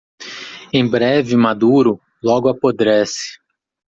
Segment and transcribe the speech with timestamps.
[0.73, 3.37] Em breve maduro, logo apodrece.